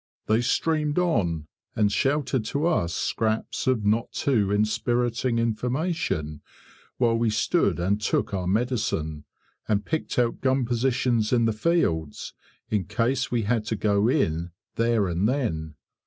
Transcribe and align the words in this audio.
They 0.25 0.41
streamed 0.41 0.97
on, 0.97 1.45
and 1.75 1.91
shouted 1.91 2.43
to 2.45 2.65
us 2.65 2.91
scraps 2.91 3.67
of 3.67 3.85
not 3.85 4.11
too 4.11 4.51
inspiriting 4.51 5.37
information 5.37 6.41
while 6.97 7.15
we 7.15 7.29
stood 7.29 7.79
and 7.79 8.01
took 8.01 8.33
our 8.33 8.47
medicine, 8.47 9.25
and 9.67 9.85
picked 9.85 10.17
out 10.17 10.41
gun 10.41 10.65
positions 10.65 11.31
in 11.31 11.45
the 11.45 11.53
fields 11.53 12.33
in 12.67 12.85
case 12.85 13.29
we 13.29 13.43
had 13.43 13.63
to 13.65 13.75
go 13.75 14.07
in 14.07 14.49
there 14.73 15.07
and 15.07 15.29
then. 15.29 15.75